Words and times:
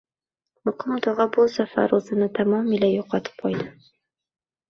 Muqim 0.67 0.93
tog`a 1.07 1.25
bu 1.35 1.43
safar 1.57 1.93
o`zini 1.97 2.29
tamomila 2.39 2.89
yo`qotib 2.93 3.43
qo`ydi 3.45 3.67